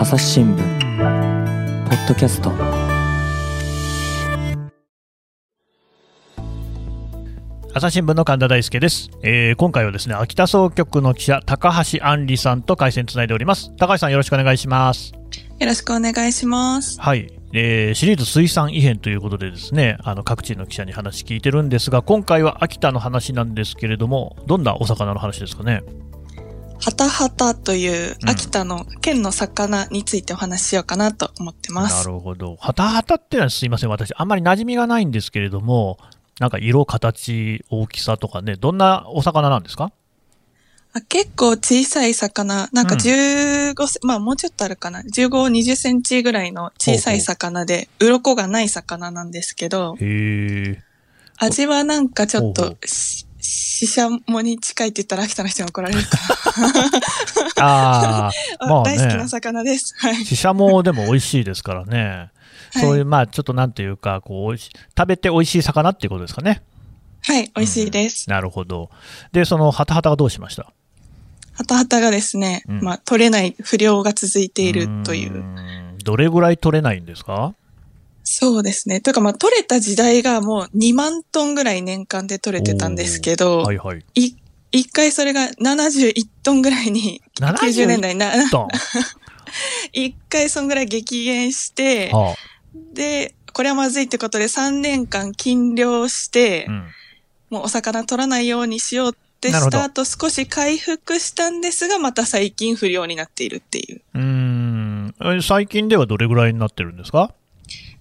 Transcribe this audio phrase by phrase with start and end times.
[0.00, 2.50] 朝日新聞ポッドキャスト。
[7.74, 13.76] 朝日新聞の神田大輔です、えー今回はですね秋田総局の記者高橋杏里さんと回線つないでおります。
[13.76, 15.12] 高橋さんよろしくお願いします。
[15.58, 16.98] よろしくお願いします。
[16.98, 25.82] はい、えーシリーズ水産異変ということでですねあの各地の記者に話聞いてるんですが今回は秋田の話なんですけれどもどんなお魚の話ですかね？
[26.82, 28.28] ハタハタといううん。
[28.28, 32.06] 秋田の県の魚についてお話ししようかなと思ってまなす。
[32.08, 32.56] るほど。
[32.60, 33.90] ハタハタってのはすいません。
[33.90, 35.98] 私あんまり馴染みがないんですけれども
[36.38, 39.92] なんか色形大きさとかねどんなお魚なんですか？
[40.92, 43.00] あ結構小さい魚、なんかうん。
[43.00, 45.02] 15セ、まあもうちょっとあるかな。
[45.02, 50.82] 15、20センチぐらいの小さい魚で、鱗がない魚なんですけど、へえ
[51.36, 52.76] 味はなんかちょっほうほと
[53.50, 56.18] し、ししゃもに近いって言ったら秋田の人に怒られるか
[57.60, 58.68] ああな。
[58.68, 59.94] まあね大好きな魚です。
[59.98, 60.24] はい。
[60.24, 62.30] シシャモでも美味しいですからね。
[62.72, 64.72] そういう、まあ、ちょっとなんていうか、こう、食
[65.06, 66.62] べて美味しい魚っていうことですかね。
[67.22, 68.30] はい、美味しいです。
[68.30, 68.90] なるほど。
[69.32, 70.72] で、その、ハタハタがどうしました？
[71.52, 75.44] ハタハタがですね、うんまあ取れない不良が続いているという
[76.02, 77.54] どれぐらい取れないんですか？
[78.32, 79.00] そうですね。
[79.00, 84.04] というか、まあ、取れた時代がもう2万トンぐらい年間で取れてたんですけど、はいはい。
[84.14, 84.36] い
[84.70, 88.32] 一回それが71トンぐらいに、 71 90年代な。
[89.92, 92.36] 一回そんぐらい激減して、は
[92.94, 96.86] で、これはまずいってことで3年間禁漁して、あ、うん。
[97.50, 104.00] もうお魚取らないようにしようってした後少し回復したんですが、また最近不良になっているっていう。
[104.14, 105.14] うーん。
[105.20, 107.34] え最近ではどれぐらいになってるんですか？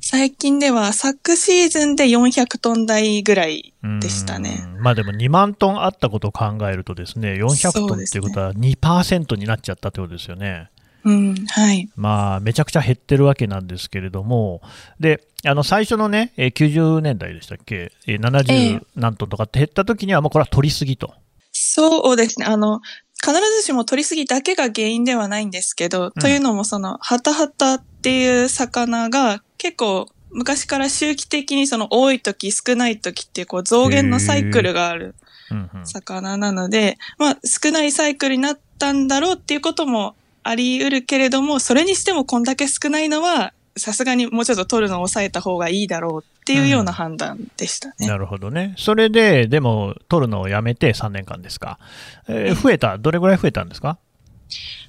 [0.02, 4.66] 最近では昨シーズンで400トン台ぐらいでしたね。
[4.80, 10.70] まあでも2万トンあったことを考えるとですね、400トンっていうことは2%になっちゃったってことですよね。
[11.04, 11.90] うん、はい。
[11.96, 14.62] まあ、めちゃくちゃ減ってるわけなんですけれども、
[15.00, 21.14] で、あの、最初のね、えー90年代でしたっけ、えーえ70え何トンとかって減った時には、もうこれは取りすぎと。
[21.52, 22.46] そうですね。
[22.46, 22.82] あの、
[23.24, 35.16] 必ずしも取りすぎだけが原因ではないんですけど、というのもその、ハタハタっていう魚が結構昔から周期的にその多い時少ない時っていうこう増減のサイクルがある
[35.52, 35.88] うんうん。
[35.88, 48.08] 魚なので、まあ少ないサイクルになったんだろうっていうこともあり得るけれども、それにしてもこんだけ少ないのは、さすがにもうちょっと取るのを抑えた方がいいだろうっていうような判断でしたね。
[48.08, 48.74] なるほどね。
[48.78, 51.80] それで、でも、取るのをやめて3年間ですか？
[52.28, 53.98] えー増えた、どれぐらい増えたんですか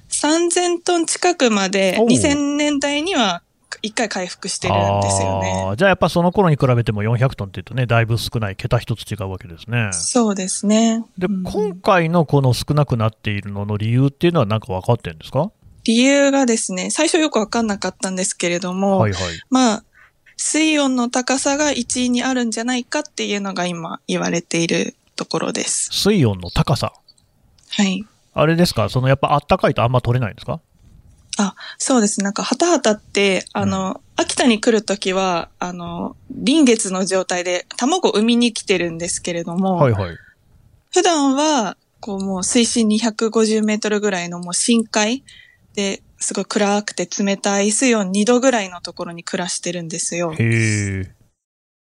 [0.09, 3.41] ？3000トン近くまでおう2000年代には
[3.81, 5.73] 一回回復してるんですよね。
[5.77, 9.89] じゃあやっぱその頃に比べても400トンっていうとね、だいぶ少ない、桁一つ違うわけですね。
[9.93, 11.05] そうですね。
[11.17, 15.51] で、うん今回のこの少なくなっているのの理由っていうのは何か分かってるんですか？
[15.83, 19.23] 理由がですね、最初よくわかんなかったんですけれども、はいはい。
[19.49, 19.83] まあ、
[20.37, 25.89] 水温の高さが1位にあるんじゃないかっていうのが今言われているところです。
[25.91, 26.93] 水温の高さ？
[27.69, 28.05] はい。
[28.33, 28.89] あれですか？
[28.89, 30.59] そのやっぱあったかいとあんま取れないんですか？
[31.37, 32.21] あ、そうです。
[32.21, 40.17] なんか、ハタハタって、あの、秋田に来るときは、あの、臨月の状態で卵を産みに来てるんですけれども、はいはい。
[40.91, 45.23] 普段は、こうもう水深250メートルぐらいのもう深海
[45.75, 50.33] で、すごい暗くて冷たい水温2度ぐらいのところに暮らしてるんですよ。
[50.33, 51.15] へえ。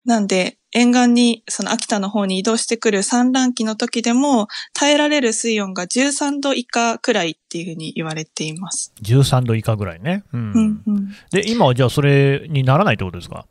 [0.04, 8.92] なんで、沿岸に、その秋田の方に移動してくる産卵期の時でも、耐えられる水温が13度以下くらいっていうふうに言われています。
[9.02, 10.24] 13度以下ぐらいね。
[10.32, 10.52] うん。
[10.52, 13.46] うんうんで、今はじゃあそれにならないってことですか？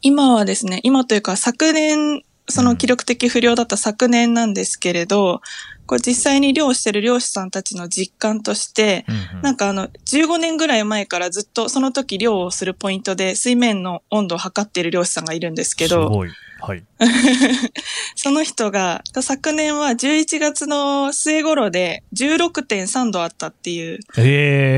[0.00, 5.42] 今はですね、今というか昨年、その記録的不良だった昨年なんですけれど、
[5.88, 16.30] これ実際に漁してる漁師さんたちの実感として、うんうんなんかあの、15年ぐらい前からずっとその時漁をするポイントで水面の温度を測っている漁師さんがいるんですけど、すごい。
[16.60, 16.82] はい。
[18.16, 24.00] その人が、昨年は11月の末頃で16.3度あったっていう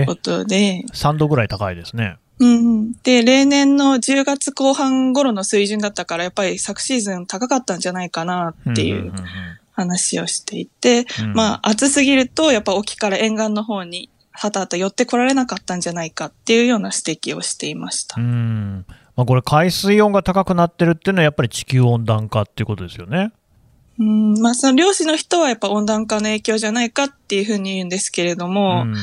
[0.06, 0.14] こ。
[0.14, 2.18] とで、3度ぐらい高いですね。
[2.38, 2.92] うんうん。
[3.02, 9.12] で、例年の10月後半頃の水準だったから、やっぱり昨シーズン高かったんじゃないかなっていう
[9.80, 18.20] 話をしていて、うんまあ暑すぎると、やっぱ沖から沿岸の方に、はたはた寄ってこられなかったんじゃないかっていうような指摘をしていました。
[18.20, 18.86] うん。
[19.16, 23.32] まあ、これ海水温が高くなってるっていうのはやっぱり地球温暖化っていうことですよね。
[23.98, 28.94] うん、まあその漁師の人はやっぱ温暖化の影響じゃないかっていうふうに言うんですけれども、うん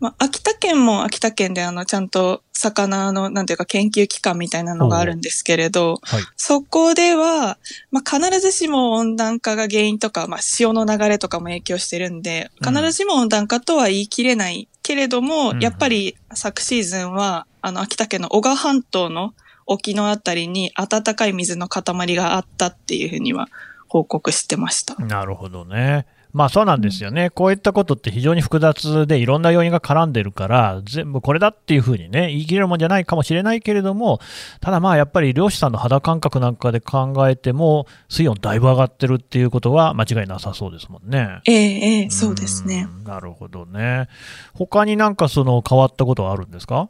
[0.00, 6.22] まあ、秋田県も秋田県であの、ちゃんと魚の、なんていうか研究機関みたいなのがあるんですけれど、はい。
[6.36, 7.58] そこでは、
[7.90, 19.34] まあ、必ずしも温暖化が原因とか、まあ、潮の流れとかも影響してるんで、うん必ずしも温暖化とは言い切れないけけれども、うんうんやっぱり昨シーズンは、あの、秋田県の男鹿半島の
[19.66, 23.48] 沖のあたりに暖かい水の塊があったっていうふうには
[23.86, 24.96] 報告してました。
[24.96, 26.06] なるほどね。
[26.32, 34.20] まあそうなんですよね、こういったことって非常に複雑で、いろんな要因が絡んでるから、全部これだっていうふうにね、言い切れるもんじゃないかもしれないけれども、
[34.60, 41.40] ただまあやっぱり漁師さんの肌感覚なんかで考えても、水温だいぶ上がってるっていうことは間違いなさそうですもんね。
[41.46, 42.86] ええええそうですね。
[42.88, 43.04] うん。
[43.04, 44.08] なるほどね。
[44.54, 46.88] 他になんかその変わったことはあるんですか？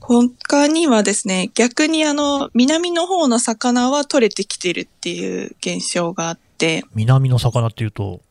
[0.00, 8.22] 他にはですね、逆にあの、南の方の魚は取れてきてるっていう現象があって、南の魚っていうと、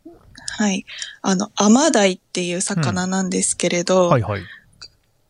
[0.58, 0.86] はい。
[1.22, 4.42] あの、アマダイっていう魚なんですけれど、はいはい。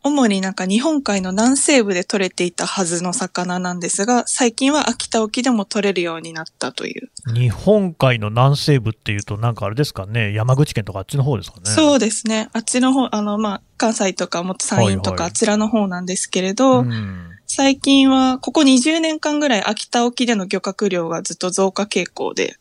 [0.02, 7.10] 主になんか日本海の南西部で取れていたはずの魚なんですが、最近は秋田沖でも取れるようになったという。
[7.32, 11.70] 日本海の南西部っていうと、なんかあれですかね、山口県とかあっちの方ですかね？
[11.70, 12.50] そうですね。
[12.52, 22.56] あっちの方、あの、まあ、関西とか元山陰とはいはいかあちらの方なんですけれど、うん最近はここ20年間ぐらい秋田沖での漁獲量がずっと増加傾向で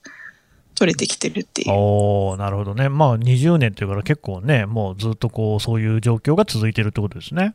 [0.83, 1.71] 取れてきてるっていう。
[1.71, 2.89] おーなるほどね。
[2.89, 7.53] まあ20年というから結構ね、もうずっとこう、そういう状況が続いてるってことですね。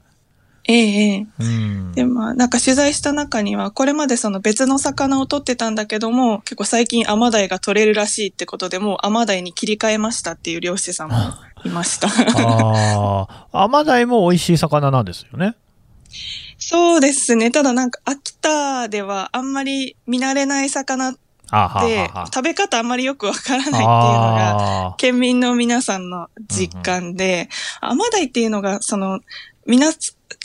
[0.65, 1.27] ええええ。
[1.41, 1.93] うん。
[1.93, 11.17] で、まあ、なんか取材した中には、これまでその別の魚を取ってたんだけども、結構最近アマダイが取れるらしいってことで、もうアマダイに切り替えましたっていう漁師さんも
[11.65, 12.09] いました。
[12.09, 15.55] ああ、アマダイも美味しい魚なんですよね。
[16.59, 17.51] そうですね。
[17.51, 21.19] ただなんか秋田ではあんまり見慣れない魚で、あ
[21.51, 27.49] ははは食べ方あんまりよくわからないっていうのが、あ県民の皆さんの実感で、
[27.81, 29.21] アマダイっていうのが、その、
[29.67, 29.93] みな、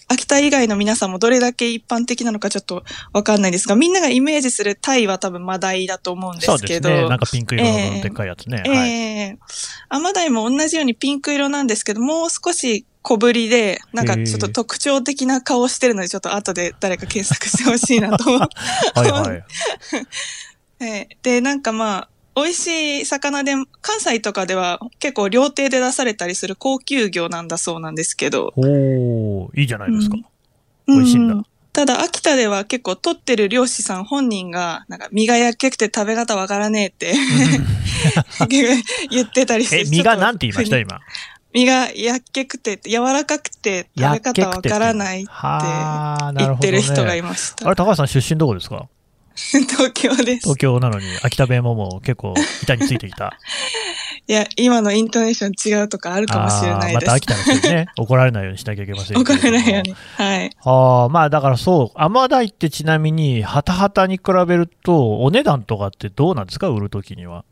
[0.07, 2.83] 秋田以外の皆さんもどれだけ一般的なのかちょっと
[3.13, 7.09] わかんないですが、みんながイメージするタイは多分マダイだと思うんーですけど、そうですね。
[7.09, 8.63] なんかピンク色のええでっかいやつね。
[8.65, 8.89] えはい。
[8.89, 9.37] え
[9.89, 18.49] アマダイも同じようにピンク色なんですけど、もう少し小ぶりで、なんかちょっと特徴的な顔してるので、ちょっと後で誰か検索してほしいなと思う
[18.95, 19.43] はいはい。
[20.83, 22.67] ええで、なんかまあ、美味し
[23.01, 28.53] い魚で、関西とかでは結構料亭で出されたりする高級魚なんだそうなんですけど。
[28.55, 30.15] おーいいじゃないですか。
[30.15, 30.25] うん
[30.85, 37.13] 美味しいんだうただ、秋田では結構取ってる漁師さん本人が、なんか身が焼けくて食べ方わからねえって
[39.09, 39.79] 言ってたりして。
[39.81, 40.77] え、身がなんてて言いました？
[40.79, 40.99] 今。
[41.53, 45.31] 身が焼けくて、柔らかくて食べ方わからないって
[46.43, 46.53] 言。
[46.53, 47.67] ってる人がいました。
[47.67, 48.87] あれ、高橋さん出身どこですか？
[49.35, 50.57] 東京です東。
[50.57, 53.37] 京なのに、秋田弁ももう結構板についてきた。
[54.25, 56.93] いや、今のイントネーション違うとかあるかもしれないです。
[56.95, 59.95] また秋田の人にね、 怒られないようにしなきゃいけませんけ怒らないように。
[60.15, 60.49] はい。
[60.63, 67.43] ああ、まあだからそう、アマダイってちなみに、ハタハタに比べると、お値段とかってどうなんですか売るときには。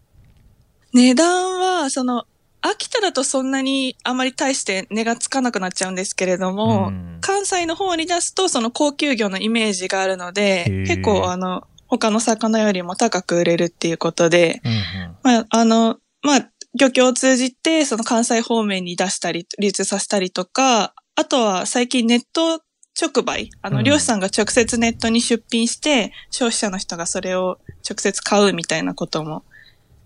[0.94, 2.26] 値段は、その、
[2.62, 15.16] 秋田だとそんなにあまり大して値がつかなくなっちゃうんですけれども、うん関西の方に出すとその高級魚のイメージがあるのへでー、結構あの、他の魚よりも高く売れるっていうことで、うんうん。
[15.24, 16.50] まあ、あの、まあ、
[16.80, 22.62] 漁協を通じて、その関西方面に出したり、流通させたりとか、あとは最近ネット
[23.00, 23.84] 直売、あの、うん。
[23.84, 29.44] 漁師さんが直接ネットに出品して、消費者の人がそれを直接買うみたいなことも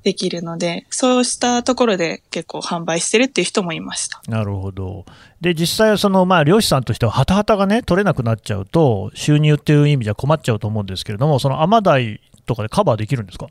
[0.06, 4.22] できるので、そうしたところで結構販売してるっていう人もいました。
[4.28, 5.04] なるほど。
[5.42, 13.48] で、実際はその、まあ、漁師さんとしては、ハタハタがね、取れなくなっちゃうと、収入っていう意味じゃ困っちゃうと思うんですけれども、そのアマダイとかでカバーできるんですか？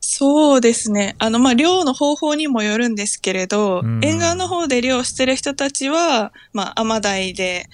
[0.00, 1.16] そうですね。
[1.18, 7.66] あの、まあ、漁の方法にもよるんですけれど、うん沿岸の方で漁してる人たちは、まあ、アマダイで、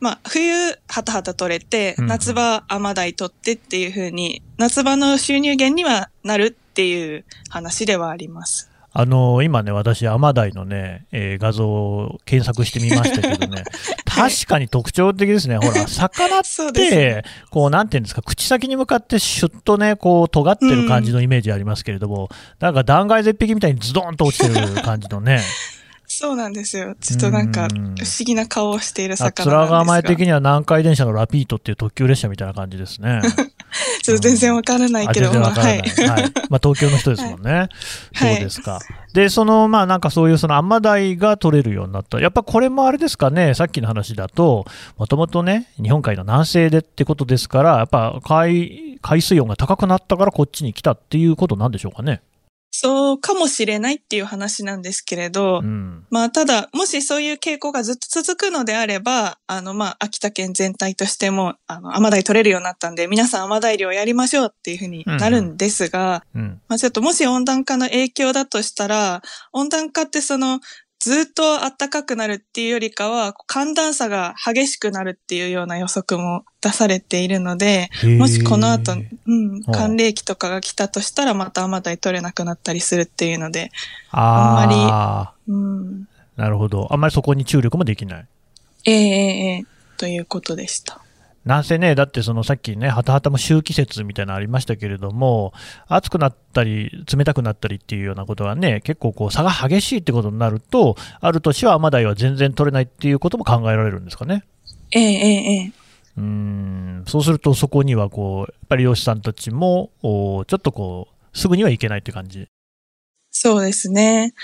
[0.00, 0.52] まあ、冬、
[0.88, 8.70] ハタハタ取れて、うん夏場、アマダイ取ってっていう風に、夏場の収入源にはなるっていう話ではあります。
[8.92, 13.64] あの今ね、私、アマダイのね、えー画像を検索してみましたけどね、
[14.04, 15.56] 確かに特徴的ですね。
[15.56, 16.42] ほら、魚っ。
[16.74, 22.28] て、こう、なんていうんですか、口先に向かってシュッとね、こう、尖ってる感じのイメージありますけれども、
[22.58, 25.40] なんか断崖絶壁みたいにズドンと落ちてる感じのね、
[26.18, 26.94] そうなんですよ。
[27.00, 27.94] ちょっとなんか、不うん思
[28.24, 29.78] 議な顔をしているあ魚面なんですが。
[29.84, 33.20] 構え的には南海電車のラピートっていう特急列車みたいな感じですね。
[34.02, 35.78] ちょっと全然わからないあけど、全然わからない。
[35.78, 36.32] まあはい。
[36.48, 37.52] まあ、東京の人ですもんね。
[37.52, 37.68] はい
[38.14, 38.78] そうですか？
[39.12, 42.20] で、その、まあ、なんかそういうそのアマダイが取れるようになった。
[42.20, 44.64] やっぱこれもあれですかね、さっきの話だと、
[44.96, 52.22] もともとね、日本海の南西でってことですから、やっぱ海、海水温が高くなったからこっちに来たっていうことなんでしょうかね？
[52.78, 56.04] そうかもしれないっていう話なんですけれど、うん。
[56.10, 66.60] まあ、ただ、もしそういう傾向がずっと続くのであれば、あの、まあ、秋田県全体としても、あの、アマダイ取れるようになったんで、皆さんアマダイ漁やりましょうっていうふうになるんですが、うん。
[66.68, 70.60] まあ、ちょっともし温暖化の影響だとしたら、温暖化ってその、
[70.98, 78.92] ずっと暖かくなるっていうよりかは、寒暖差が激しくなるっていうような予測も出されているので、もしこの後、
[79.26, 83.70] うん、寒冷期とかが来たとしたら、また甘鯛取れなくなったりするっていうので、
[84.10, 86.88] ああんまり、うん、り、なるほど。
[86.90, 88.26] あんまりそこに注力もできない。
[88.84, 89.64] ええええ
[89.98, 91.05] ということでした。
[91.46, 95.54] なんせね、だってそのさっきね、はたはたも周期節みたいなのありましたけれども、
[95.86, 104.42] 暑くなったり、冷たくなったりっていうようなことはね、結構こう差が激しいってことになると、ある年は甘鯛は全然取れないっていうことも考えられるんですかね。
[104.90, 105.72] ええええええ
[106.16, 112.48] うーん、そうするとそこにはこう、やっぱり漁師さんたちも、おちょっとこう、すぐにはいけないって感じ。
[113.30, 114.34] そうですね。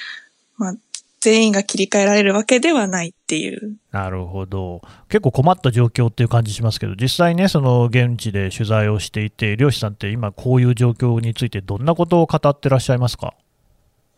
[0.57, 0.75] まあ、
[1.23, 3.77] 全員が切り替えられるわけではないっていう。
[3.93, 4.83] なるほど。
[5.09, 13.35] 結構困った状況っていう感じしますけど、実際ね、その現地で取材をしていて、漁師さんって今こういう状況についてどんなことを語ってらっしゃいますか？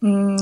[0.04, 0.36] うん、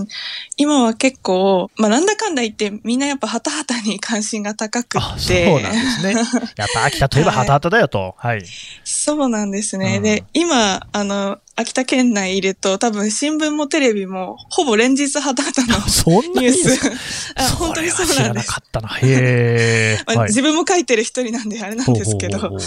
[0.57, 5.47] 今は結構、まあなんだかんだ言ってみんなやっぱハタハタに関心が高くて。
[5.47, 6.15] そうなんですね。
[6.59, 8.17] やっぱ秋田といえばハタハタだよと。
[8.19, 8.45] はい。
[8.83, 9.99] そうなんですね。
[9.99, 16.91] うんで、今、あの、秋田県内いると多分新聞もテレビもほぼ連日ハタハタのそんなにニュース。
[17.37, 18.49] あ、本当にそうなんです。
[18.49, 18.89] なかったな。
[18.89, 19.99] へえ。
[20.09, 22.67] まあはい自分も書いてる一人なんであれなんですけど、ほうほうほう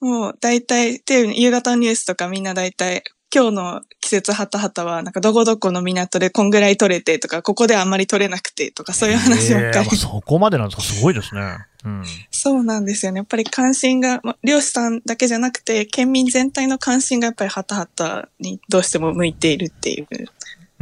[0.00, 3.02] もう大体、テレビの夕方のニュースとかみんな大体、
[3.34, 9.96] 今日の季節ハタハタは、なんかどこどこの港でこんぐらい取れてとか、ここであんまり取れなくてとか、そういう話ばっかり。
[9.96, 10.82] そこまでなんですか？
[10.82, 11.58] すごいですね。
[11.84, 12.04] うん。
[12.30, 13.18] そうなんですよね。
[13.18, 20.06] やっぱり関心が、まあ漁師さんだけじゃなくて、県民全体の関心がやっぱりハタハタにどうしても向いているっていう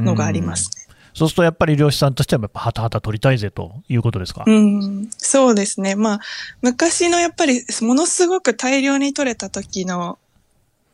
[0.01, 0.95] のがありますね。
[1.15, 5.95] そうするとやっぱり漁師さんとしてはやっぱハタハタ取りたいぜということですか、うん、そうですね。
[5.95, 6.21] まあ、
[6.61, 10.19] 昔のやっぱり、ものすごく大量に取れた時の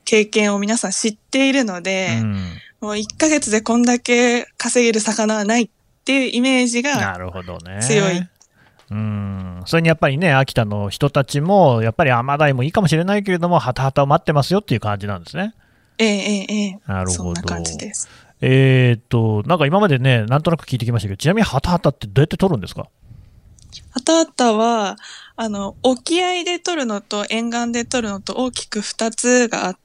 [0.05, 2.37] 経験を皆さん知っているので、うん
[2.81, 5.71] もう1ヶ月でこんだけ稼げる魚はないっ
[6.05, 7.79] ていうイメージなが、るほどね。
[7.81, 8.29] 強い。
[8.91, 9.63] うん。
[9.67, 15.55] それにやっぱりね、秋田の人たちも、やっぱり甘鯛もいいかもしれないけれども、ハタハタを待ってますよっていう感じなんですね。
[15.99, 18.09] ええええええなるほどそんな感じです。
[18.41, 22.89] えーっと、なんか今までね、なんとなく聞いてきましたけど、ちなみにハタハタってどうやって取るんですか？
[23.93, 24.97] ハタハタは、
[25.37, 29.81] あの、沖合で取るのと沿岸で取るのと大きく2つがあって、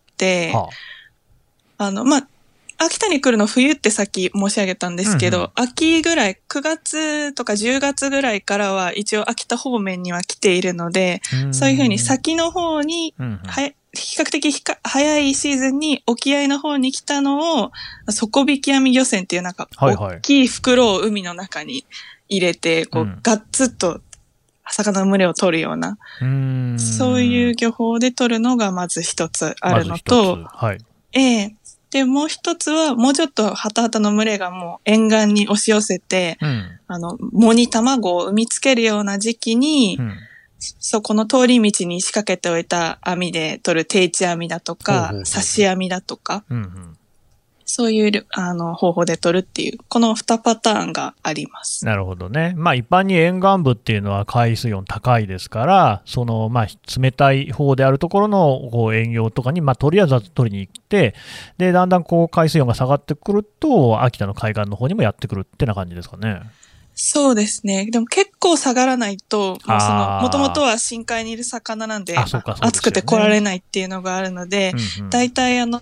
[0.54, 0.70] は
[1.78, 1.92] あ。
[1.92, 2.28] の、まあ、
[2.80, 5.52] 秋田に来るの冬ってさっき申し上げたんですけど、うんうん。
[5.56, 13.38] 秋ぐらい、9月とか10月ぐらいからは一応秋田方面には来ているので、あそういうふうに先の方に、うんうん。
[13.48, 17.72] はや比較的ひか早いシーズンに沖合の方に来たのを、
[18.10, 20.18] 底引き網漁船っていうなんか、はいはい。
[20.18, 21.86] 大きい袋を海の中に
[22.30, 23.20] 入れて、こう、うん。
[23.24, 24.02] ガッツッと
[24.72, 30.78] 魚の群れを取るような、うそういう漁法で取るのがまず一つあるのまと、ず一つはい。
[31.14, 31.56] ええ
[31.90, 36.80] で、もう一つは、もうちょっとハタハタの群れがもう沿岸に押し寄せて、うん。
[36.88, 40.14] あの、藻に卵を産みつけるような時期に、うん
[40.60, 46.97] そこの通り道に仕掛けておいた網で取る定置網だとか刺し網だとか、うんうん。
[47.70, 51.86] そういう、あの、方法で取るっていう、この2パターンがあります。
[51.86, 52.54] なるほどね。
[52.56, 61.14] まあ一般に沿岸部っていうのは海水温高いですから、そのまあ冷たい方であるところのこう遠洋とかに、まあとりあえず取りに行って、
[61.58, 66.40] で、だんだんこう海水温が下がってくると、秋田の海岸の方にもやってくるってな感じですかね。
[67.00, 67.86] そうですね。
[67.92, 72.26] でも結構下がらないと、もうその、もともとは深海にいる魚なんで、ね
[72.60, 75.82] 暑くて来られないっていうのがあるので、うんうん大体あの、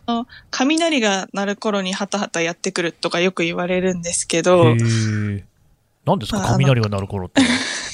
[0.52, 4.76] 雷が鳴る頃にハタハタやってくるとかよく言われるんですけど
[6.06, 6.44] 何ですか？
[6.50, 7.42] 雷が鳴る頃って。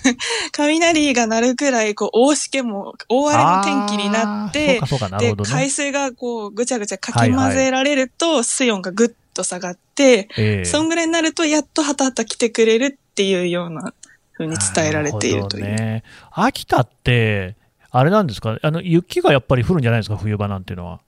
[0.51, 5.69] 雷が鳴るくらい、こう、大しけも、大荒れの天気になってあーそうか、そうか、なるで海。
[5.69, 13.93] 水がこう、ぐちゃぐちゃかき混ぜられると、水温がぐっと下がって、ええそんぐらいになると、やっとハタハタ来てくれるっていうような
[14.37, 15.63] 風に伝えられているという。
[15.65, 16.03] ね。
[16.31, 17.55] 秋田って、
[17.91, 18.57] あれなんですか？
[18.61, 20.17] あの、雪がやっぱり降るんじゃないですか？
[20.17, 21.01] 冬場なんていうのは。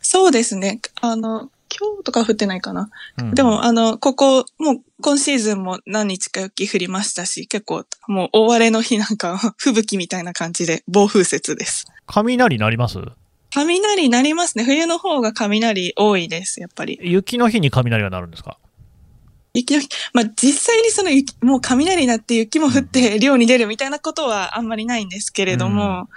[0.00, 0.80] そうですね。
[1.00, 2.90] あの、今日とか降ってないかな。
[3.18, 11.86] うんでも、あの、ここ、もう、今シーズンも何日か雪降りましたし、結構、もう大荒れの日なんかは 吹雪みたいな感じで、暴風雪です。
[12.06, 12.98] 雷鳴ります？
[13.54, 14.64] 雷なりますね。
[14.64, 16.98] 冬の方が雷多いです、やっぱり。
[17.02, 18.58] 雪の日に雷が鳴るんですか？
[19.54, 26.08] 雪の日、まあ、実際にその雪、もう雷になって雪も降って漁に出るみたいなことはあんまりないんですけれども、うん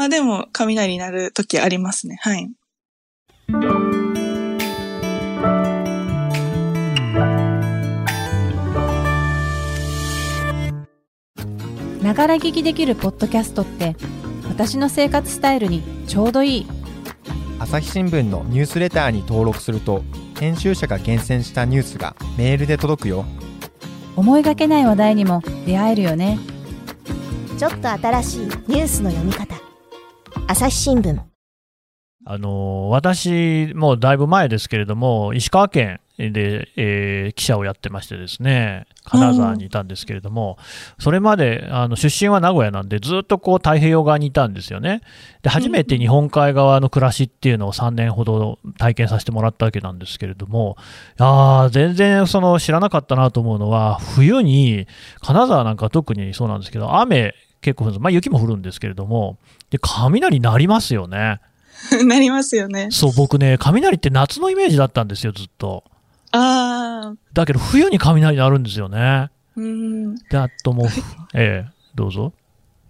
[0.00, 2.16] まあでも雷になる時ありますね。
[2.22, 2.50] はい。
[12.02, 13.94] ながら聞きできるポッドキャストって
[14.48, 16.66] 私の生活スタイルにちょうどいい
[17.60, 20.02] 朝日新聞のニュースレターに登録すると
[20.38, 23.26] 編集者が厳選したニュースがメールで届くよ。
[24.16, 26.38] 思いがけない話題にも出会えるよね。
[27.58, 29.54] ちょっと新しいニュースの読み方。
[30.46, 31.20] 朝日新聞。
[32.24, 40.58] あの私、もうだいぶ前ですけれども、石川県で、えー記者をやってましてですね、金沢にいたんですけれども、
[40.98, 45.00] それまであの出身は名古屋なんで、ずっとこう太平洋側にいたんですよね。
[45.42, 50.76] で、初めて日本海側の暮らしっていうのを3年ほど体験させてもらったわけなんですけれども、
[51.18, 54.86] あー全然その知らなかったなと思うのは、冬に、
[55.20, 59.38] 金沢なんか特にそうなんですけど、雨結構降るんです、まあ、雪も降るんですけれども、
[59.70, 61.40] で雷鳴りますよね。
[62.04, 62.88] なりますよね。
[62.90, 65.84] そう、僕ね、雷って夏のイメージだったんですよ、ずっと。
[66.32, 69.30] ああ、だけど、冬に雷鳴るんですよね。
[69.56, 70.14] うん。
[70.14, 70.86] で、あともう、
[71.34, 72.32] ええ、どうぞ。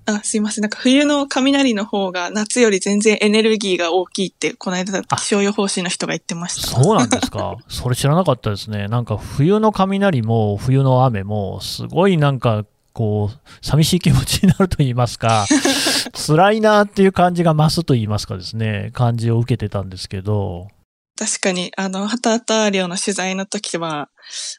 [0.06, 0.62] あ、すいません。
[0.62, 6.68] なんか冬の雷の方が夏より全然エネルギーが大きいって、この間気象予報士の人が言ってました。
[6.82, 7.56] そうなんですか？
[7.68, 8.88] それ知らなかったですね。
[8.88, 15.47] なんか、冬の雷も、冬の雨も、すごいなんか、こう、寂しい気持ちになると言いますか、
[16.26, 20.66] 辛いなっていう感じが増すと言いますかですね、感じを受けてたんですけど、
[21.20, 24.08] 確かに、あの、ハタハタ漁の取材の時は、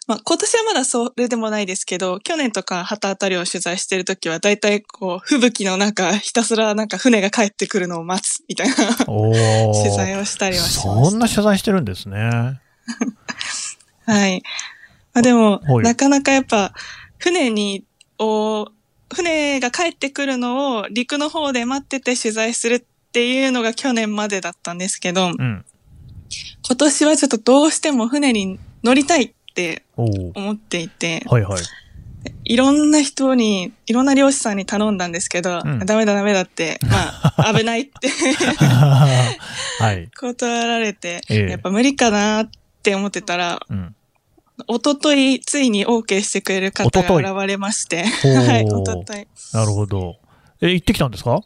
[0.06, 11.04] まあ、今年はまだそれでもないですけど、去年とかハタハタ漁を取材してる時は、だいたいこう、吹雪の中、ひたすらなんか船が帰ってくるのを待つ、みたいな取材をしたりはしま。
[11.04, 12.62] そんな取材してるんですね。
[14.06, 14.44] はい。
[15.16, 16.76] まあでもはい、なかなかやっぱ、
[17.18, 17.86] 船に、
[18.20, 18.68] を、
[19.12, 25.66] 船が帰ってくるのを陸の方で待ってて取材するっていうのが去年までだったんですけど、うん。
[26.68, 31.62] 今年はちょっとどうしても船に乗りたいって思っていて、はいはい。
[32.44, 36.98] いろんな人に、いろんな漁師さんに頼んだんですけど、うんダメだダメだって、ま
[37.50, 38.10] あ、 危ないって
[39.80, 40.10] はい。
[40.20, 42.50] 断られて、ええやっぱ無理かなっ
[42.84, 43.96] て思ってたら、うん。
[44.68, 49.28] おととい、ついに OK してくれる方が現れまして、 はい、おととい。
[49.54, 50.18] なるほど。
[50.62, 51.42] え、行ってきたんですか？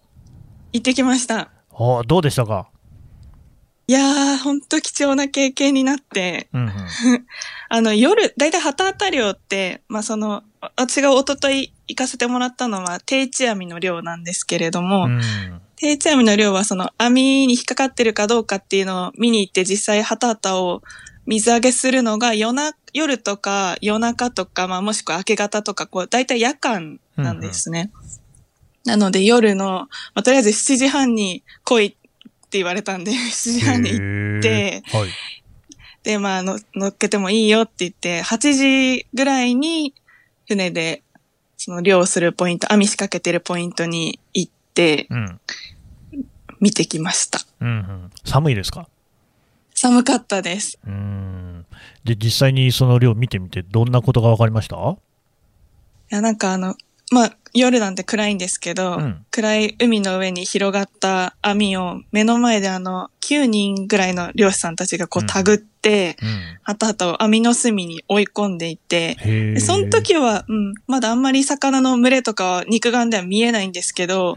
[0.74, 1.50] 行ってきました。
[1.78, 2.68] ああ、どうでしたか？
[3.88, 6.72] いやー、ほんと貴重な経験になって、うんうん。
[7.70, 15.22] あの、夜、だいたいハタハタ漁って、まあ、その、私がおととい行かせてもらったのは定置網の漁なんですけれども、うん。
[15.76, 20.82] 定置網の漁はその網に引っかかってるかどうかっていうのを見に行って実際ハタハタを
[21.26, 27.92] 水揚げするのが夜な、夜とか夜中とか、まあもしくは明け方とか、こう、だいたい夜間なんですね。
[28.86, 31.98] なので夜の、まあとりあえず7時半に来い
[32.56, 33.98] って言われたんで、7時半に行
[34.40, 35.10] って、はい。
[36.04, 39.94] で、まあの、乗っけてもいいよって言って、8時ぐらいに
[40.48, 41.04] 船で、
[41.58, 45.40] その漁をするポイント、網仕掛けてるポイントに行って、うん。
[46.62, 47.42] 見てきました。
[47.60, 48.12] うんうん。
[48.24, 48.88] 寒いですか？
[49.74, 50.80] 寒かったです。
[50.86, 51.66] うーん。
[52.06, 54.76] で、実際にその量見てみて、どんなことが分かりました？
[54.78, 54.96] い
[56.10, 56.78] や、なんかあの、
[57.12, 59.26] まあ、夜なんて暗いんですけど、うん。
[59.32, 66.60] 暗い海の上に広がった網を目の前であの、9人ぐらいの漁師さんたちがこううん手繰って、うん。
[66.64, 69.54] はたはたを網の隅に追い込んでいて、へえ。
[69.54, 74.36] でその時は、うん、まだあんまり魚の群れとかは肉眼では見えないんですけど、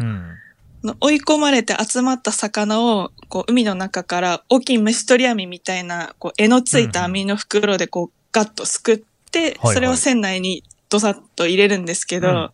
[1.00, 9.00] 追い込まれて集まった魚を、こう、海の中から大きい虫取り網みたいな、こう、柄のついた網の袋でこう、ガッとすくっ
[9.32, 9.74] て、はい。
[9.74, 12.50] それを船内にドサッと入れるんですけど、うん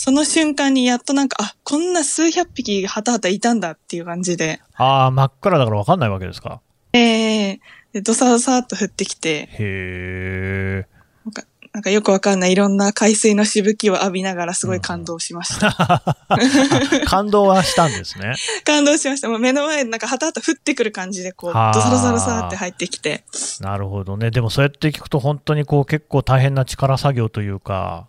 [0.00, 6.60] その瞬間にやっとなんか、あ、こんな数百匹はたはたいたんだっていう感じで、ああ、真っ暗だから分かんないわけですか？
[6.92, 7.60] ええ
[7.92, 10.86] で、ドサドサっと降ってきて、へえ。
[11.24, 15.74] なんか、なんかよくわかんないいろんな海水のしぶきを浴びながらすごい感動しました。
[15.78, 16.16] あ
[17.06, 18.34] 感動はしたんですね。
[18.64, 19.28] 感動しました。
[19.28, 23.24] もう目の前でなんかはたはた降ってくる感じで、こう、ドはあサドサドサって入ってきて、
[23.60, 24.30] なるほどね。
[24.30, 28.06] でもそうやって聞くと本当にこう結構大変な力作業というか。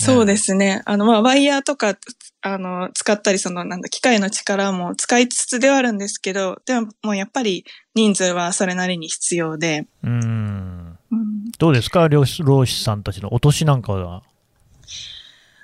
[0.00, 0.82] そうですね。
[0.84, 1.98] あの、まあ、ワイヤーとか、
[2.40, 7.64] あの、使ったり、その、なんだ、機械の力も使いつつではあるんですけど、でも、もうやっぱり
[7.96, 10.98] 人数はそれなりに必要で、うーん。
[11.10, 12.06] うん、どうですか？
[12.06, 14.22] 漁師漁師さんたちのお年なんかは？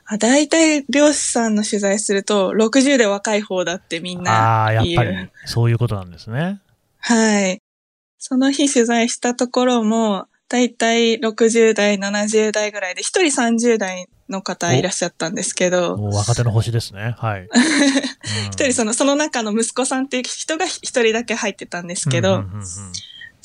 [0.06, 5.02] あ大体、漁師さんの取材すると、60で若い方だってみんああー、な言う。
[5.02, 6.60] やっぱりそういうことなんですね。
[6.98, 7.60] はい。
[8.18, 17.14] その日取材したところも、大体60代、70代ぐらいで、一人30代の方いらっしゃったんですけど、もう若手の星ですね。
[17.18, 17.48] はい。
[18.50, 22.64] 一人その、その中の息子さんっていう人が一人だけ入ってたんですけど、うんうんうんうん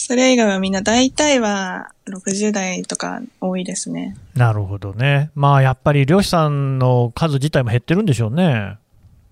[0.02, 4.16] それ以外はみんな大体は60代とか多いですね。
[4.34, 5.30] なるほどね。
[5.36, 8.78] まあやっぱり漁師さんの数自体も減ってるんでしょうね。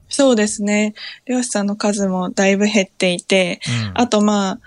[0.09, 0.93] そうですね。
[1.25, 4.59] 漁師さんの数もだいぶ減っていて、うんあとまあ、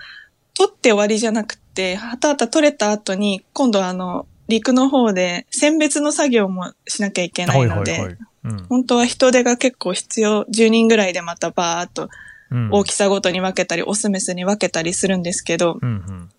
[0.55, 8.17] 取って終わりじゃなくて、はたはた取れた後に、今度あの、陸の方で選別の作業もしなきゃいけないので、はいはいはい。
[8.43, 8.65] うん。
[8.67, 12.09] 本当は人手が結構必要、10人ぐらいでまたバーっと
[12.51, 12.69] うん。
[12.71, 16.29] 大きさごとに分けたり、オスメスに分けたりするんですけど、うんうん。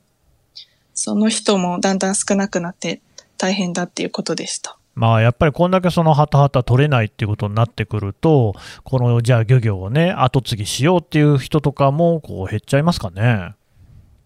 [0.95, 3.01] その人もだんだん少なくなって
[3.39, 4.77] 大変だっていうことでした。
[4.95, 13.55] まあやっぱりこんだけそのハタハタ取れないっていうことになってくると、このじゃあ漁業をね、後継ぎしようっていう人とかもこう減っちゃいますかね。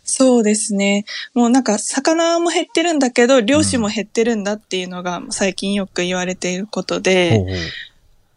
[0.07, 1.05] そうですね。
[1.35, 7.57] もうなんか魚も減ってるんだけど、漁師も減ってるんだっていうのが最近よく言われていることで、ほうほう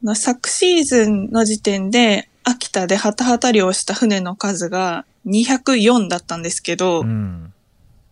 [0.02, 7.54] まあ昨シーズンの時点で秋田でハタハタ漁をした船の数が204だったんですけど、うん。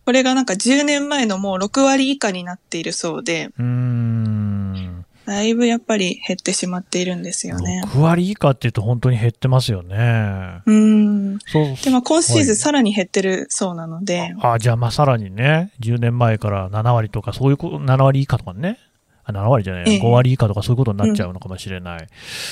[0.05, 4.86] これがなんか10年前のもう6割以下になっているそうで、うーん。
[5.27, 7.81] だいぶやっぱり減ってしまっているんですよね。
[7.87, 10.61] 6割以下っていうと本当に減ってますよね。
[10.65, 11.39] うん。
[11.45, 11.75] そう。
[11.83, 18.79] で、まあ今シーズはいンさらに減ってるそうなので、あ、じゃあまあさらにね、10年前から7割とか、そういうこと、7割以下とかね。
[19.25, 22.07] あ7割じゃない、ええ5割以下とかそういうことになっちゃうのかもしれない。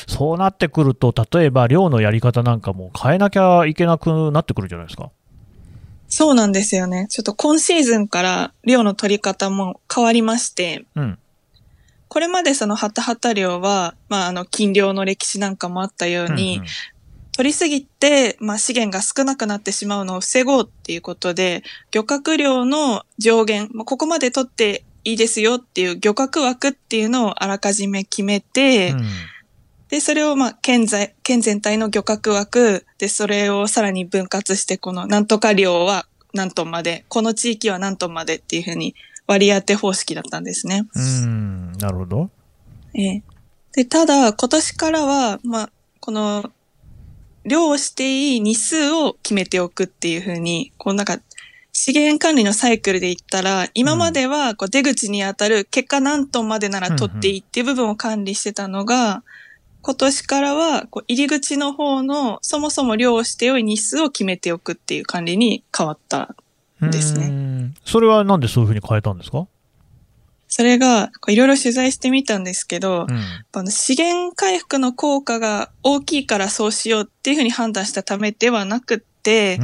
[0.09, 5.11] そうなってくると、例えば漁のやり方なんかも変えなきゃいけなくなってくるんじゃないですか。
[6.09, 7.07] そうなんですよね。
[7.09, 11.17] ちょっと今シーズンから漁の取り方も変わりまして、うん。
[12.07, 16.67] これまでそのハタハタ漁は、まああの禁漁の歴史なんかもあったように、うんうん。
[17.33, 29.05] 取りすぎて、まあ資源が少なくなってしまうのを防ごうっていうことで、漁獲量の上限、まあ、ここまで取っていいですよっていう漁獲枠っていうのをあらかじめ決めて、うん。
[29.89, 38.95] で、それをまあ県在、県全体の漁獲枠で、それをさらに分割して、このなんとか量は何トンまで、この地域は何トンまでっていうふうに
[39.27, 40.87] 割り当て方式だったんですね。
[40.95, 42.29] うん、なるほど。
[42.93, 43.23] ええ。
[43.73, 46.49] で、ただ、今年からは、まあ、この、
[47.43, 51.19] 漁をしていい日数を決めておくっていうふうに、こうなんか、
[51.77, 59.23] 資源管理のサイクルで言ったら、今まではこう出口に当たる結果何トンまでなら取っていいっていう部分を管理してたのが、
[59.81, 66.35] 今年からはこう入り口の方のそもそも漁をして良い日数を決めておくっていう管理に変わった。
[66.81, 67.73] ですねね。
[67.85, 69.47] それはなんでそういうふうに変えたんですか？
[70.47, 73.19] それが、いろいろ取材してみたんですけど、うん。
[73.51, 79.59] あの資源回復の効果が大きいからそうしようっていうふうに判断したためではなくって、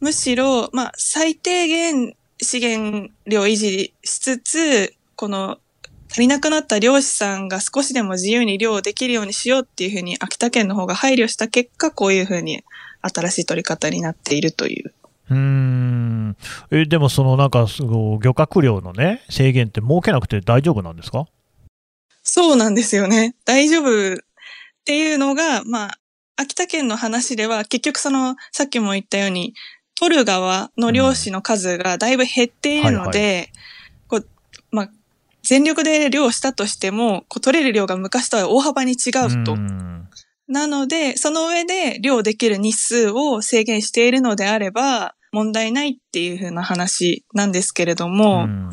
[0.00, 5.58] むしろ、まあ、最低限資源量維持しつつ、この
[6.10, 12.64] 足りなくなった漁師さんが少しでも自由に漁をできるようにしようっていうふうに秋田県の方が配慮した結果、こういうふうに
[13.02, 14.92] 新しい取り方になっているという。
[15.30, 16.36] うーん。
[16.70, 21.26] え、でもそのなんか、漁獲量のね、制限って設けなくて大丈夫なんですか？
[22.22, 23.34] そうなんですよね。
[23.44, 24.16] 大丈夫っ
[24.84, 25.98] ていうのが、まあ、
[26.36, 29.54] 秋田県の話では結局その、さっきも言ったように、
[29.96, 33.50] 取る側の漁師の数がだいぶ減っているので、
[34.08, 34.26] こう、
[34.72, 34.90] まあ、
[35.42, 39.56] 全力で漁をしたとしても、こう取れる量が昔とは大幅に違うと。
[40.48, 48.70] んなので、その上で漁できる日数を制限しているのであれば、問題ないっていう風な話なんですけれども、うん。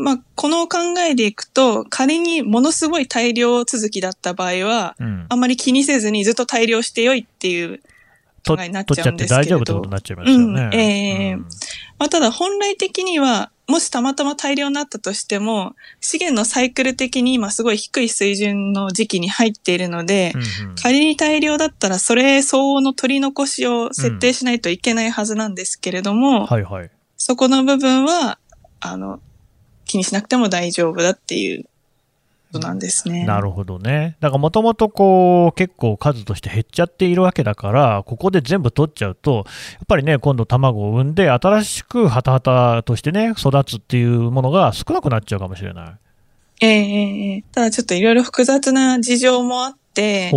[0.00, 5.26] まあ、この考えでいくと、仮にものすごい大量続きだった場合は、うん。
[5.28, 7.80] あんまり気にせずにずっと大量してよいっていう、
[8.44, 9.56] と考えになっ取っちゃってちゃうんですけれど。
[9.56, 10.44] 大丈夫ってことになっちゃいますよね。
[10.44, 10.74] うん。
[10.74, 11.32] ええ。
[11.32, 11.40] うん。
[11.40, 26.90] まあ、ただ本来的には、もしたまたま大量になったとしても、資源のサイクル的に今すごい低い水準の時期に入っているので、うんうん仮に大量だったらそれ相応の取り残しを設定しないといけないはずなんですけれども、はいはい。
[27.16, 28.38] そこの部分は、
[28.80, 29.20] あの、
[29.84, 31.64] 気にしなくても大丈夫だっていう
[32.52, 33.24] ことなんですね。
[33.24, 34.16] なるほどね。
[34.20, 45.92] だからもともとこう結構数として減っちゃっているわけだから、ここで全部取っちゃうと、やっぱりね、今度卵を産んで、新しくハタハタとしてね、育つっていうものが少なくなっちゃうかもしれない。
[46.60, 50.32] ええええええただちょっといろいろ複雑な事情もあって。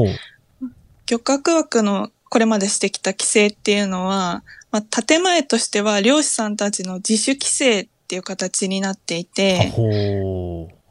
[1.11, 9.73] 漁獲枠のこれまでしてきた規制っていうのは、まあ、建前としては漁師さんたちの自主規制っていう形になっていて。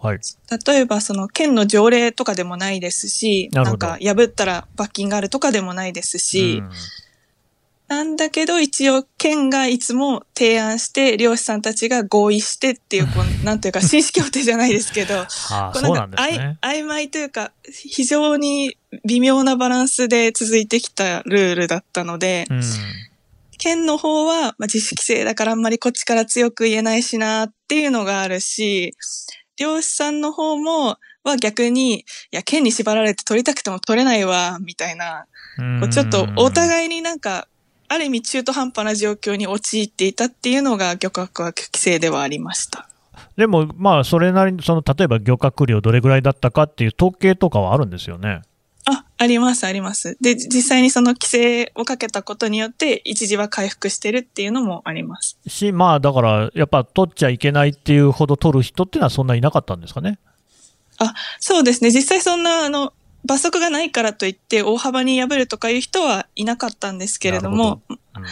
[0.01, 0.19] はい。
[0.67, 6.71] 例えばその県の条例とかでもないですし、なんか破ったら罰金があるとかでもないですし、うん
[7.91, 16.59] なんだけど一応県がいつも提案して漁師さんたちが合意してっていう、こう なんというか紳士協定じゃないですけど、 ああ、こうそうなんですあいね。
[16.63, 22.63] 曖昧というか、非常に微妙なバランスで続いてきたルールだったので、うん。
[23.59, 28.95] 県の方は、まあ、自主規制だからあんまりこっちから強く言えないしなっていうのがあるし、
[29.61, 35.27] 漁師さんの方も、は逆に、いや、県に縛られて取りたくても取れないわ、みたいな、
[35.81, 37.47] こうちょっとお互いになんか、
[37.89, 42.89] ある意味中途半端な状況に陥っていたっていうのが漁獲枠規制ではありました。
[43.37, 48.43] でも、まあ、それなりに、その、例えば漁獲量どれぐらいだったかっていう統計とかはあるんですよね。
[48.91, 50.17] あ、あります、あります。
[50.21, 55.39] で、実際にその規制をかけたことによって、一時は回復してるっていうのもあります。
[55.47, 60.19] し、まあ、だから、やっぱ取っちゃいけないっていうほど取る人っていうのはそんないなかったんですかね？
[61.39, 61.91] そうですね。
[61.91, 62.93] 実際そんな、あの、
[63.25, 68.25] 罰則がないからといって大幅に破るとかいう人はいなかったんですけれども、うんまあ、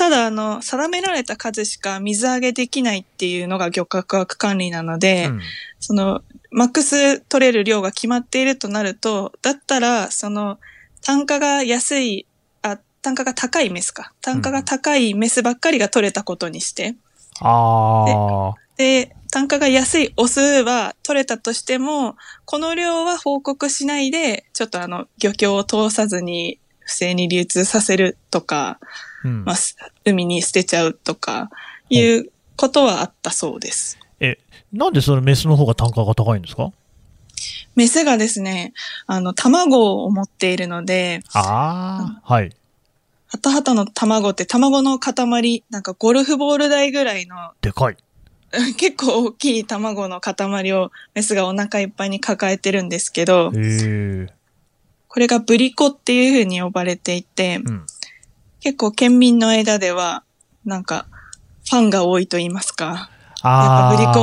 [0.00, 5.40] ただ、あの、定められた数しか水揚げできないっていうのが漁獲枠管理なので、うん。
[5.78, 10.58] その、マックス取れる量が決まっているとなると、だったら、その、
[11.02, 12.26] 単価が安い、
[12.62, 14.14] あ、単価が高いメスか。
[14.22, 16.94] 単価が高いメスばっかりが取れたことにして、
[17.42, 28.80] ああ、で、単価が安いオスは取れたとしても、この量は報告しないで、ちょっとあの、漁協を通さずに不正に流通させるとか、
[29.24, 31.50] うんまあ、す海に捨てちゃうとか、
[31.88, 33.98] いうことはあったそうです。
[34.20, 34.38] え、
[34.72, 36.72] なんでそれメスの方が単価が高いんですか？
[37.74, 38.72] メスがですね、
[39.06, 42.50] あの、卵を持っているので、ああ、はい。
[43.28, 47.96] ハタハタの卵って卵の塊、なんかゴルフボール台ぐらいのでかい。
[48.76, 53.52] 結構大きい卵の塊をメスがお腹いっぱいに抱えてるんですけど。
[55.12, 57.86] これがブリコっていう風に呼ばれていて、うん。
[58.60, 60.22] 結構県民の間では、
[60.64, 61.06] なんか、
[61.68, 63.10] ファンが多いと言いますか、
[63.42, 64.20] ああ、ブリコ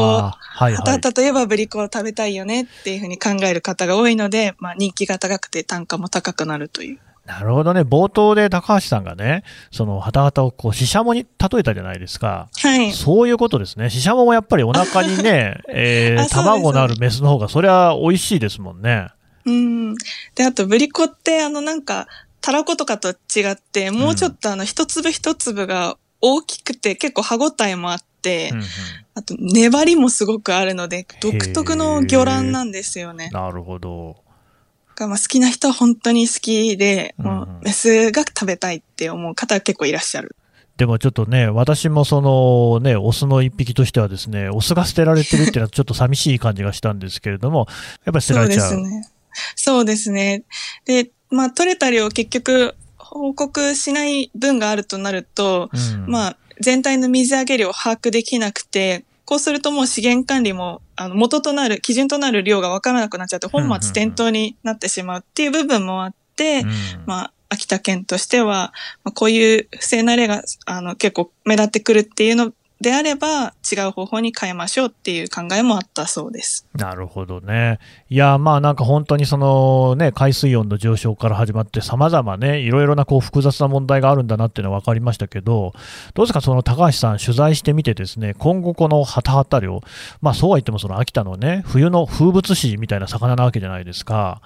[0.57, 1.25] はいはい。
[1.25, 6.99] えばブリコを食べたいよねっていう風に考える方が多いので、まあ人気が高くて単価も高くなるという。
[7.27, 7.81] なるほどね。
[7.81, 12.47] 冒頭で高橋さんがね、その、ハタハタをこう、シシャモに例えたじゃないですか。
[12.55, 12.93] はい。
[12.93, 13.89] そういうことですね。
[13.89, 19.09] シシャモもやっぱりお腹にね、 えー卵のあるメスの方が、そりゃ美味しいですもんね。
[19.45, 19.95] うん。
[20.35, 22.07] で、あとブリコってあのなんか、
[22.47, 28.65] タラコとかと違って、もうちょっとあの一粒一粒が大きくて結構歯ごたえもあって、うんうん
[29.15, 33.29] あと粘りもすごくあるので、独特の魚卵なんですよね。
[33.33, 34.15] なるほど。
[34.95, 40.35] がまあ好きな人は本当に好きで、うんもうメスが食べたいって思う方は結構いらっしゃる。
[40.77, 47.67] でもちょっとね、私もそのね、オスの一匹としてはですね、オスが捨てられてるっていうのはちょっと寂しい感じがしたんですけれども、
[48.05, 48.69] やっぱり捨てらそうれちゃう。
[48.69, 49.09] ですね。
[49.55, 50.43] そうですね。
[50.85, 56.11] で、まあ取れた量結局報告しない分があるとなると、うん。
[56.11, 66.69] まあ全体の水揚げ量を把握できなくて、こうするともう資源管理も、あの、元となる、基準となる量がわからなくなっちゃって、本末転倒になってしまうっていう部分もあって、うん。
[67.05, 76.67] まあ、秋田県としては、まあ、こういう不正な例が、あの、結構目立ってくるっていうのであれば、違う方法に変えましょうっていう考えもあったそうです。
[76.75, 77.79] なるほどね。
[78.09, 85.73] いや、まあなんか本当にそのね、海水温の上昇から始まって様々ね、いろいろなこう複雑な問題があるんだなっていうのは分かりましたけど、
[86.13, 89.81] どうですか、その高橋さん取材してみてですね、今後このハタハタ漁、
[90.21, 94.41] まあそうは言ってもその秋田のね、冬の風物詩みたいな魚なわけじゃないですか。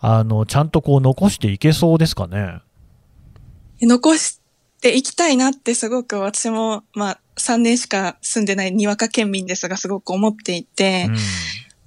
[0.00, 2.60] あの、ちゃんとこう残していけそうですかね？
[3.80, 4.40] 残し
[4.80, 11.16] ていきたいなってすごく私も、まあ、3年しか住んでないにわか県民ですがすごく思っていて、うん。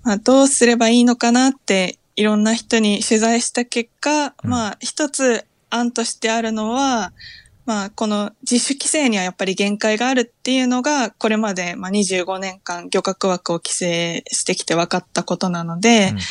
[0.03, 4.49] まあ、どうすればいいのかなっていろんな人に取材した結果、うん。
[4.49, 7.13] まあ一つ案としてあるのは、
[7.65, 16.21] まあこの自主規制にはやっぱり限界があるっていうのがこれまでまあ25年間漁獲枠を規制してきて分かったことなので、うんうん。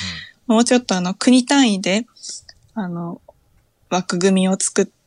[0.56, 2.06] もうちょっとあの国単位で
[2.74, 3.20] あの
[3.90, 4.99] 枠組みを作って、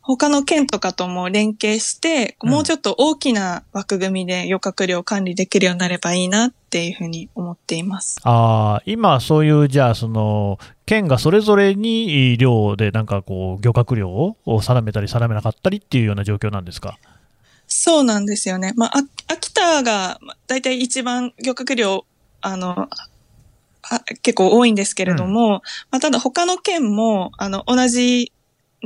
[0.00, 8.18] 他の県とかとも連携して、うんもうちょっと大きな枠組みで漁獲量を管理できるようになればいいなっていうふうに思っています。
[8.24, 16.98] ああ、今そういう、じゃあ、その、県がそれぞれに量でなんかこう、漁獲量を定めたり定めなかったりっていうような状況なんですか？
[17.66, 18.72] そうなんですよね。
[18.76, 19.02] まあ、あ
[19.34, 22.04] 秋田がまあ大体一番漁獲量、
[22.40, 22.88] あの、
[23.82, 28.32] あ結構多いんですけれども、まあ、ただ他の県も、あの、同じ、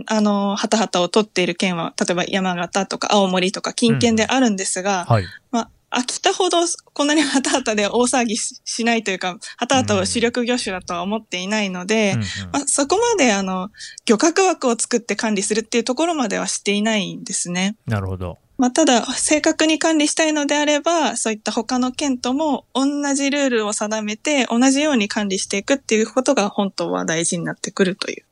[0.06, 5.24] あの、ハタハタを取っている県は、例えば山形とか青森とか近県であるんですが、はい。
[5.50, 6.58] まあ、秋田ほど
[6.92, 13.70] こんなにハタハタで大騒ぎししないというか、ハタハタを主力魚種だとは思っていないので、うんうんまあ、そこまであの、
[14.06, 17.76] 漁獲枠を作って管理するっていうところまではしていないんですね。
[17.86, 18.38] なるほど。
[18.58, 28.24] まあ、ただ、正確に管理したいのであれば、そういった他の県とも同じルールを定めて、同じように管理していくっていうことが本当は大事になってくるという。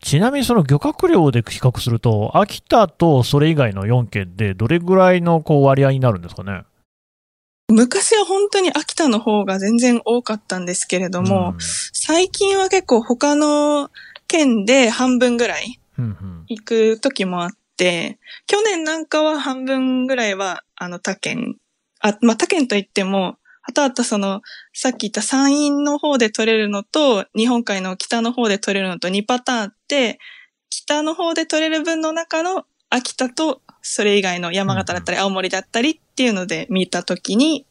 [0.00, 6.62] ちなみにその漁獲量で比較すると、秋田とそれ以外の4県でどれぐらいのこう割合になるんですかね？
[7.68, 13.90] 昔は本当に秋田の方が全然多かったんですけれども、うん最近は結構他の
[14.28, 15.80] 県で半分ぐらい
[16.48, 21.56] 行く時もあって、去年なんかは半分ぐらいは、あの、他県、
[22.00, 30.20] あ、まあ、他県といっても、はたはたその、さっき言った山陰の方で取れるのと、日本海の北の方で取れるのと2パターンあって、
[30.70, 37.66] 北の方で取れる分の中の秋田と、それ以外の山形だったり青森だったりっていうので見たときに、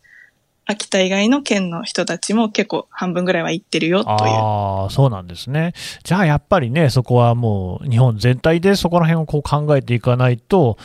[0.66, 4.18] 秋田以外の県の人たちも結構半分ぐらいは行ってるよという。
[4.20, 5.72] ああ、そうなんですね。
[6.04, 10.78] じゃあやっぱりね、そこはもう日本全体でそこら辺をこう考えていかないと、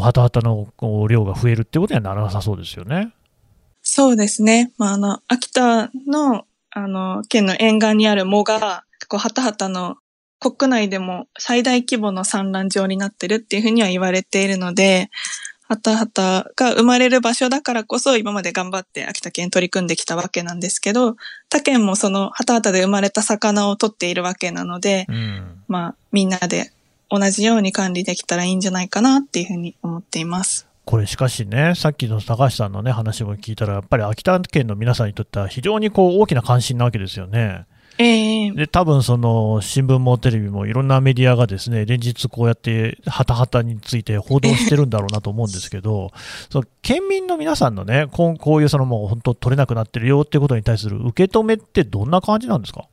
[0.00, 0.72] ハタハタの
[1.08, 3.12] 量が増えるってことにはならなさそうですよね。
[3.96, 4.74] そうですね。
[4.76, 9.96] まあ、あの、秋田の、あの、県の沿岸にある藻が、こう、はたはたの
[10.38, 15.08] 国内でも最大規模の産卵場になってるっていうふうには言われているので、
[15.66, 21.16] はたはたが生まれる場所だからこそ今まで頑張って秋田県取り組んできたわけなんですけど、
[21.48, 25.62] 他県もそのはたはたで生まれた魚を取っているわけなので、うん。
[25.68, 26.70] まあみんなで
[27.08, 30.65] 同じように管理できたらいいんじゃないかなっていうふうに思っています。
[30.86, 37.66] これしかしね、さっきの高橋さんのね、話も聞いたら、やっぱり秋田県の皆さんにとっては非常にこう大きな関心なわけですよね。
[37.98, 38.50] ええ。
[38.52, 46.12] で、多分その新聞もテレビもいろんなメディアがですね、連日こうやってハタハタについて報道してるんだろうなと思うんですけど、
[46.50, 52.84] その県民の皆さんのね、こうこういうそのもう本当取れなくなってるよっていうことに対する受け止めってどんな感じなんですか？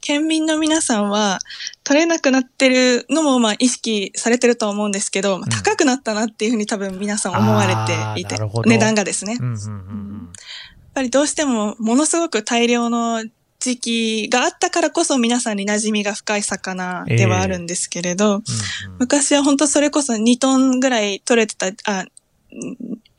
[0.00, 1.38] 県民の皆さんは
[1.84, 7.74] 取れなくなってるのもまあ意識されてるとは思うんですけど、まあ高くなったなっていうふうに多分皆さん思われ
[8.14, 8.36] ていて
[8.66, 9.32] 値段がですね。
[9.32, 10.32] やっうんうんうん。
[11.00, 13.24] ぱりどうしてもものすごく大量の
[13.58, 18.42] 時期があったからこそ皆さんに馴染みが深い魚ではあるんですけれど、うんうん。
[19.00, 22.08] 昔は本当それこそ2トンぐらい取れてた、あ、ん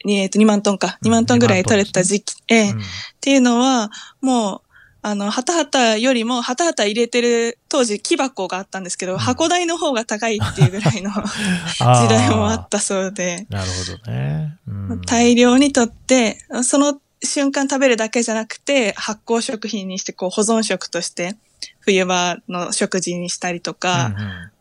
[0.10, 2.80] えっと2万トンか、2万トンぐらい取れてた時期、ええうん。
[2.80, 2.84] っ
[3.22, 4.71] ていうのは、もう、
[5.04, 11.10] あの、ハタハタよりも、ハタハタ入れてる、当時木箱があったんですけど、箱代の方が高いっていうぐらいの
[11.80, 14.58] 時代もあったそうで、なるほどね。
[14.68, 15.02] うん。
[15.02, 21.36] 大量にとって、その瞬間食べるだけじゃなくて、発酵食品にして、こう保存食として、
[21.80, 24.14] 冬場の食事にしたりとか、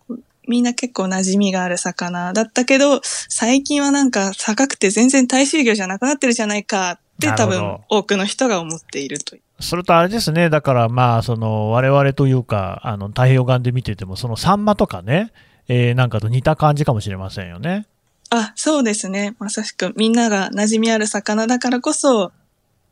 [0.08, 0.24] うんうん。
[0.48, 9.42] みんな結構馴染みがある魚だったけど、最近はなんか高くて全然大衆魚じゃなくなってるじゃないかって多分多くの人が思っているという。
[9.60, 15.32] それとあれですね、だからまあ、その我々というか、あの太平洋岸で見てても、そのサンマとかね、
[15.68, 17.86] えーなんかと似た感じかもしれませんよね。
[18.30, 19.34] あ、そうですね。
[19.38, 22.32] まさしくみんなが馴染みある魚だからこそ、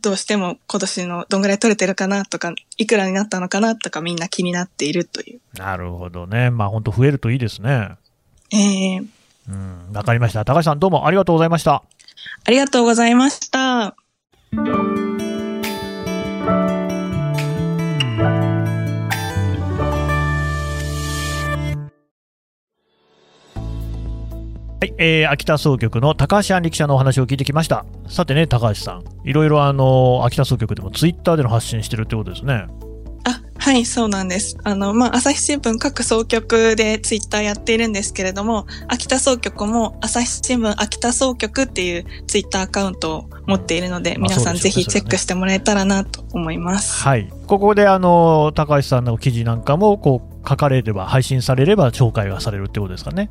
[0.00, 5.40] どうしても今年のどんぐらい取れてるかなとか、いくらになったのかなとかみんな気になっているという。
[5.58, 6.50] なるほどね。
[6.50, 7.96] まあ、本当増えるといいですね。
[8.52, 9.02] ええ
[9.48, 10.44] うん、わかりました。
[10.44, 11.82] 高橋さん、どうもありがとうございました。
[12.44, 13.96] ありがとうございました。
[24.80, 27.84] はい、えー、秋田総局の高橋杏里記者のお話を聞いてきました。
[28.08, 32.66] さてね、高橋さん、いろいろあの、秋田総局でもツイッターでの発信してるってことですね。
[33.24, 34.56] あ、はい、そうなんです。
[34.62, 47.02] あの、まあ、朝日新聞各総局でツイッターやっているんですけれども、秋田総局も朝日新聞秋田総局っていうツイッターアカウントを持っているので、まあ皆さんぜひチェックしてもらえたらなと思います。
[47.02, 47.28] はい。
[47.48, 53.30] ここであの、高橋さんの記事なんかも、こう、書かれれば、配信されれば、紹介がされるってことですかね。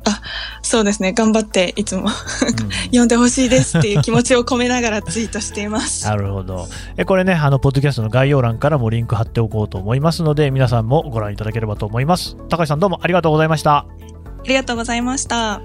[0.62, 6.06] そうですね、頑張っていつもうん読んでほしいですっていう気持ちを込めながらツイートしています。
[6.08, 6.68] なるほど。
[6.96, 12.36] え、これね、あの、ポッドキャストの概要欄からもリンク貼っておこうと思いますので、皆さんもご覧いただければと思います。
[12.48, 13.76] 高橋さんどうもありがとうございました。
[13.78, 13.86] あ
[14.46, 15.60] りがとうございました。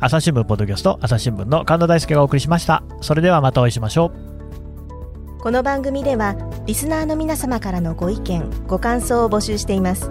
[0.00, 2.82] 朝日新聞ポッドキャスト、朝日新聞の神田大輔がお送りしました。
[3.00, 4.34] それではまたお会いしましょう。
[5.44, 10.10] この番組ではリスナーの皆様からのご意見ご感想を募集しています